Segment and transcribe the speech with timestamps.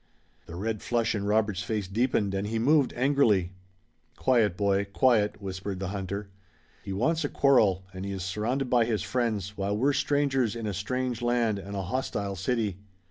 [0.47, 3.51] The red flush in Robert's face deepened and he moved angrily.
[4.17, 4.85] "Quiet, boy!
[4.85, 6.31] Quiet!" whispered the hunter.
[6.81, 10.65] "He wants a quarrel, and he is surrounded by his friends, while we're strangers in
[10.65, 12.79] a strange land and a hostile city.